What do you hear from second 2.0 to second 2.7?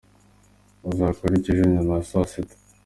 saa sita?